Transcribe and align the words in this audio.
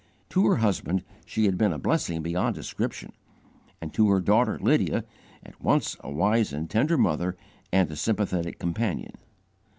To 0.29 0.47
her 0.47 0.55
husband 0.55 1.03
she 1.27 1.45
had 1.45 1.59
been 1.59 1.71
a 1.71 1.77
blessing 1.77 2.23
beyond 2.23 2.55
description, 2.55 3.11
and 3.79 3.93
to 3.93 4.09
her 4.09 4.19
daughter 4.19 4.57
Lydia, 4.57 5.05
at 5.43 5.63
once 5.63 5.95
a 5.99 6.09
wise 6.09 6.51
and 6.51 6.67
tender 6.67 6.97
mother 6.97 7.37
and 7.71 7.91
a 7.91 7.95
sympathetic 7.95 8.57
companion. 8.57 9.13